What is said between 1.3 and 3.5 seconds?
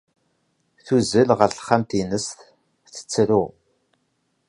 ɣer texxamt-nnes, tettru.